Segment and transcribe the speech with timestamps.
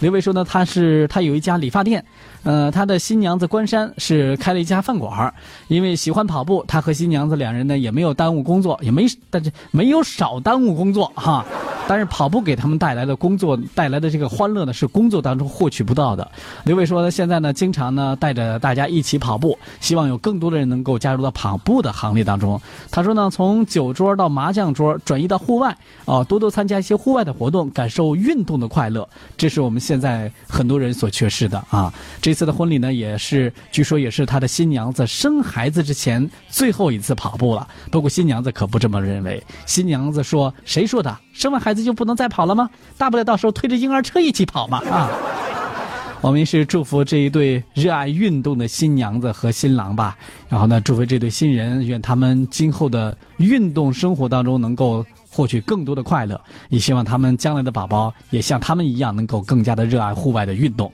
[0.00, 2.04] 刘伟说呢，他是他有一家理发店，
[2.42, 5.32] 呃，他的新娘子关山是开了一家饭馆
[5.68, 11.44] 因为喜欢跑步，他和新娘子两人呢也没有耽误工作，也没但是没有少耽误工作哈。
[11.86, 16.30] 但是跑步给他们带来的工作带来的这个欢乐呢，是工作当中获取不到的。
[16.64, 22.60] 刘伟说呢，现在呢，经常呢带着大家一起跑步，希望有更多的人能够加入到跑步的行列当中。
[22.90, 31.92] 他说呢，从酒桌到麻将桌，转移到户外，哦，多多参加一些户外的活动，感受运动的快乐，这是我们现在很多人所缺失的啊。
[32.20, 37.66] 这次的婚礼呢，也是据说也是他的新娘子生孩子之前最后一次跑步了。
[37.90, 41.16] 不过新娘子可不这么认为，新娘子说：“谁说的？
[41.32, 42.70] 生完孩子子就不能再跑了吗？
[42.96, 45.10] 大不了到时候推着婴儿车一起跑嘛啊！”
[46.22, 50.16] 我们是祝福这一对热爱运动的新娘子和新郎吧，
[50.48, 56.40] 然后呢，祝福这对新人，愿他们今后的运动生活当中能够获取更多的快乐，
[56.70, 60.90] 也希望他们将来的宝宝也像他们一样，能够更加的热爱户外的运动。